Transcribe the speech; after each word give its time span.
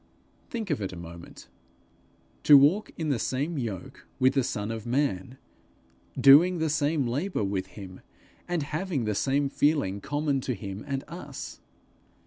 Think 0.49 0.71
of 0.71 0.81
it 0.81 0.91
a 0.91 0.95
moment: 0.95 1.47
to 2.41 2.57
walk 2.57 2.89
in 2.97 3.09
the 3.09 3.19
same 3.19 3.59
yoke 3.59 4.07
with 4.17 4.33
the 4.33 4.43
Son 4.43 4.71
of 4.71 4.87
Man, 4.87 5.37
doing 6.19 6.57
the 6.57 6.71
same 6.71 7.05
labour 7.05 7.43
with 7.43 7.67
him, 7.77 8.01
and 8.47 8.63
having 8.63 9.03
the 9.03 9.13
same 9.13 9.47
feeling 9.47 10.01
common 10.01 10.41
to 10.41 10.55
him 10.55 10.83
and 10.87 11.03
us! 11.07 11.61